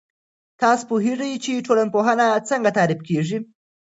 [0.61, 3.37] تاسو پوهیږئ چې ټولنپوهنه څنګه تعريف کیږي؟